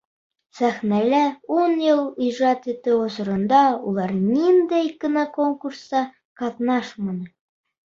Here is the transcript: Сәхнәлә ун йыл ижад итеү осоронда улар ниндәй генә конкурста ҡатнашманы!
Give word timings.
Сәхнәлә 0.59 1.19
ун 1.57 1.75
йыл 1.89 2.01
ижад 2.29 2.67
итеү 2.75 2.97
осоронда 3.11 3.63
улар 3.93 4.17
ниндәй 4.25 4.93
генә 5.07 5.31
конкурста 5.41 6.07
ҡатнашманы! 6.45 7.35